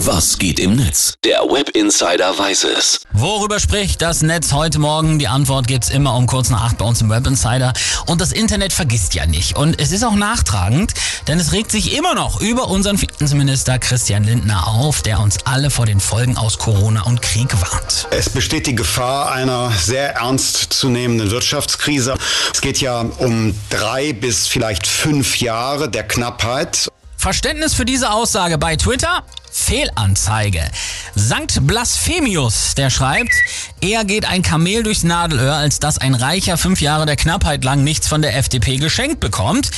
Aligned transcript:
Was 0.00 0.36
geht 0.36 0.60
im 0.60 0.76
Netz? 0.76 1.14
Der 1.24 1.40
Web 1.40 1.70
Insider 1.70 2.38
weiß 2.38 2.64
es. 2.64 3.00
Worüber 3.12 3.58
spricht 3.58 4.02
das 4.02 4.20
Netz 4.20 4.52
heute 4.52 4.78
Morgen? 4.78 5.18
Die 5.18 5.26
Antwort 5.26 5.66
gibt's 5.66 5.88
immer 5.88 6.14
um 6.16 6.26
kurz 6.26 6.50
nach 6.50 6.64
acht 6.64 6.76
bei 6.76 6.84
uns 6.84 7.00
im 7.00 7.08
Web 7.08 7.26
Insider. 7.26 7.72
Und 8.04 8.20
das 8.20 8.32
Internet 8.32 8.74
vergisst 8.74 9.14
ja 9.14 9.24
nicht. 9.24 9.56
Und 9.56 9.80
es 9.80 9.92
ist 9.92 10.04
auch 10.04 10.14
nachtragend, 10.14 10.92
denn 11.28 11.40
es 11.40 11.52
regt 11.52 11.70
sich 11.70 11.96
immer 11.96 12.14
noch 12.14 12.42
über 12.42 12.68
unseren 12.68 12.98
Finanzminister 12.98 13.78
Christian 13.78 14.24
Lindner 14.24 14.68
auf, 14.68 15.00
der 15.00 15.18
uns 15.18 15.38
alle 15.46 15.70
vor 15.70 15.86
den 15.86 15.98
Folgen 15.98 16.36
aus 16.36 16.58
Corona 16.58 17.04
und 17.04 17.22
Krieg 17.22 17.48
warnt. 17.58 18.06
Es 18.10 18.28
besteht 18.28 18.66
die 18.66 18.74
Gefahr 18.74 19.32
einer 19.32 19.72
sehr 19.72 20.16
ernst 20.16 20.74
zu 20.74 20.90
nehmenden 20.90 21.30
Wirtschaftskrise. 21.30 22.16
Es 22.52 22.60
geht 22.60 22.82
ja 22.82 23.00
um 23.00 23.58
drei 23.70 24.12
bis 24.12 24.46
vielleicht 24.46 24.86
fünf 24.86 25.40
Jahre 25.40 25.88
der 25.88 26.06
Knappheit. 26.06 26.90
Verständnis 27.16 27.72
für 27.72 27.86
diese 27.86 28.10
Aussage 28.10 28.58
bei 28.58 28.76
Twitter? 28.76 29.24
Fehlanzeige. 29.56 30.70
Sankt 31.14 31.66
Blasphemius, 31.66 32.74
der 32.76 32.90
schreibt, 32.90 33.32
eher 33.80 34.04
geht 34.04 34.26
ein 34.26 34.42
Kamel 34.42 34.82
durchs 34.82 35.02
Nadelöhr, 35.02 35.54
als 35.54 35.80
dass 35.80 35.98
ein 35.98 36.14
Reicher 36.14 36.58
fünf 36.58 36.80
Jahre 36.80 37.06
der 37.06 37.16
Knappheit 37.16 37.64
lang 37.64 37.82
nichts 37.82 38.06
von 38.06 38.22
der 38.22 38.36
FDP 38.36 38.76
geschenkt 38.76 39.18
bekommt. 39.18 39.70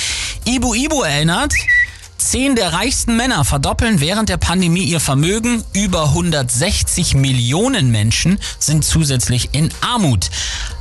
Ibu 0.44 0.74
Ibu 0.74 1.02
erinnert, 1.02 1.54
Zehn 2.18 2.56
der 2.56 2.72
reichsten 2.72 3.16
Männer 3.16 3.44
verdoppeln 3.44 4.00
während 4.00 4.28
der 4.28 4.38
Pandemie 4.38 4.82
ihr 4.82 4.98
Vermögen. 4.98 5.62
Über 5.72 6.06
160 6.06 7.14
Millionen 7.14 7.92
Menschen 7.92 8.40
sind 8.58 8.84
zusätzlich 8.84 9.50
in 9.52 9.70
Armut. 9.80 10.28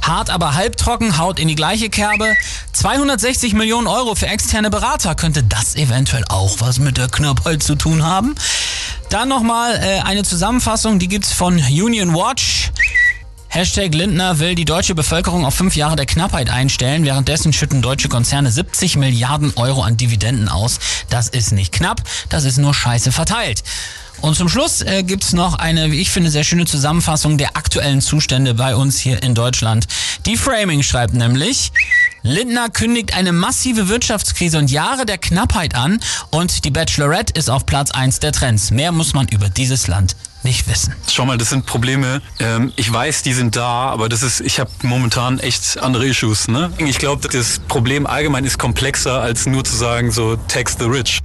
Hart 0.01 0.31
aber 0.31 0.55
halbtrocken, 0.55 1.19
haut 1.19 1.39
in 1.39 1.47
die 1.47 1.55
gleiche 1.55 1.89
Kerbe. 1.89 2.35
260 2.73 3.53
Millionen 3.53 3.85
Euro 3.85 4.15
für 4.15 4.25
externe 4.25 4.71
Berater. 4.71 5.13
Könnte 5.13 5.43
das 5.43 5.75
eventuell 5.75 6.25
auch 6.27 6.59
was 6.59 6.79
mit 6.79 6.97
der 6.97 7.07
Knappheit 7.07 7.61
zu 7.61 7.75
tun 7.75 8.03
haben? 8.03 8.33
Dann 9.09 9.29
nochmal 9.29 9.75
äh, 9.75 10.01
eine 10.01 10.23
Zusammenfassung, 10.23 10.99
die 10.99 11.07
gibt's 11.07 11.31
von 11.31 11.55
Union 11.55 12.13
Watch. 12.13 12.71
Hashtag 13.47 13.93
Lindner 13.93 14.39
will 14.39 14.53
die 14.53 14.65
deutsche 14.65 14.95
Bevölkerung 14.95 15.45
auf 15.45 15.55
fünf 15.55 15.77
Jahre 15.77 15.95
der 15.95 16.05
Knappheit 16.05 16.49
einstellen. 16.49 17.05
Währenddessen 17.05 17.53
schütten 17.53 17.81
deutsche 17.81 18.09
Konzerne 18.09 18.51
70 18.51 18.97
Milliarden 18.97 19.53
Euro 19.55 19.81
an 19.81 19.95
Dividenden 19.95 20.49
aus. 20.49 20.79
Das 21.09 21.29
ist 21.29 21.53
nicht 21.53 21.71
knapp, 21.71 22.01
das 22.27 22.43
ist 22.43 22.57
nur 22.57 22.73
scheiße 22.73 23.13
verteilt. 23.13 23.63
Und 24.19 24.35
zum 24.35 24.49
Schluss 24.49 24.81
äh, 24.81 25.03
gibt's 25.03 25.31
noch 25.31 25.55
eine, 25.55 25.91
wie 25.91 26.01
ich 26.01 26.09
finde, 26.09 26.29
sehr 26.29 26.43
schöne 26.43 26.65
Zusammenfassung 26.65 27.37
der 27.37 27.55
aktuellen 27.55 28.01
Zustände 28.01 28.55
bei 28.55 28.75
uns 28.75 28.99
hier 28.99 29.23
in 29.23 29.35
Deutschland. 29.35 29.87
Die 30.25 30.35
Framing 30.35 30.83
schreibt 30.83 31.13
nämlich, 31.13 31.71
Lindner 32.27 32.69
kündigt 32.69 33.13
eine 33.13 33.31
massive 33.31 33.87
Wirtschaftskrise 33.87 34.57
und 34.57 34.69
Jahre 34.69 35.05
der 35.05 35.17
Knappheit 35.17 35.75
an 35.75 36.01
und 36.29 36.65
die 36.65 36.71
Bachelorette 36.71 37.31
ist 37.39 37.49
auf 37.49 37.65
Platz 37.65 37.91
1 37.91 38.19
der 38.19 38.33
Trends. 38.33 38.69
Mehr 38.69 38.91
muss 38.91 39.13
man 39.13 39.29
über 39.29 39.47
dieses 39.47 39.87
Land 39.87 40.17
nicht 40.43 40.67
wissen. 40.67 40.93
Schau 41.09 41.25
mal, 41.25 41.37
das 41.37 41.49
sind 41.49 41.65
Probleme. 41.65 42.21
Ähm, 42.39 42.73
ich 42.75 42.91
weiß, 42.91 43.23
die 43.23 43.31
sind 43.31 43.55
da, 43.55 43.89
aber 43.89 44.09
das 44.09 44.23
ist, 44.23 44.41
ich 44.41 44.59
habe 44.59 44.69
momentan 44.83 45.39
echt 45.39 45.79
andere 45.79 46.05
Issues. 46.05 46.49
Ne? 46.49 46.71
Ich 46.79 46.97
glaube, 46.97 47.29
das 47.29 47.59
Problem 47.67 48.05
allgemein 48.05 48.43
ist 48.43 48.57
komplexer 48.57 49.21
als 49.21 49.45
nur 49.45 49.63
zu 49.63 49.77
sagen 49.77 50.11
so 50.11 50.35
tax 50.35 50.75
the 50.77 50.85
rich. 50.85 51.21